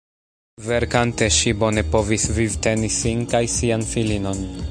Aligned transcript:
Verkante 0.67 1.27
ŝi 1.35 1.53
bone 1.65 1.83
povis 1.97 2.25
vivteni 2.39 2.91
sin 2.97 3.23
kaj 3.35 3.45
sian 3.59 3.89
filinon. 3.93 4.43